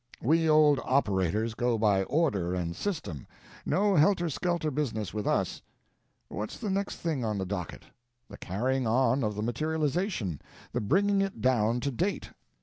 [0.19, 5.61] We old operators, go by order and system—no helter skelter business with us.
[6.27, 7.83] What's the next thing on the docket?
[8.27, 12.31] The carrying on of the materialization—the bringing it down to date.